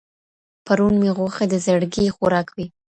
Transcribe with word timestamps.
•پرون 0.65 0.93
مي 1.01 1.09
غوښي 1.17 1.45
د 1.49 1.55
زړگي 1.65 2.05
خوراك 2.15 2.47
وې. 2.55 2.65